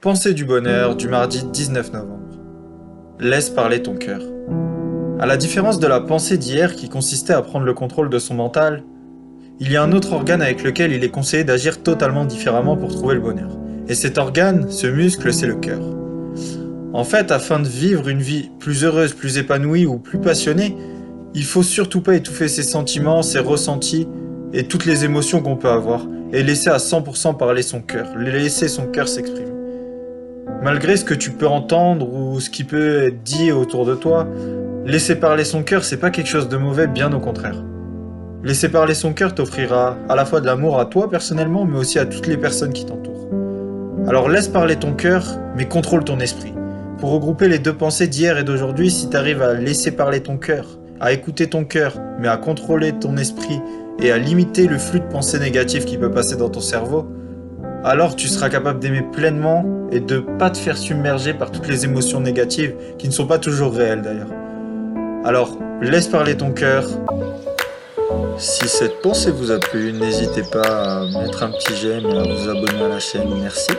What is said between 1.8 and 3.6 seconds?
novembre. Laisse